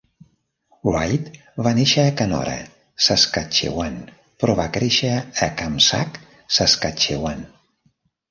[0.91, 1.27] Wright
[1.67, 2.55] va néixer a Canora,
[3.07, 3.99] Saskatchewan,
[4.43, 6.19] però va créixer a Kamsack,
[6.57, 7.45] Saskatchewan.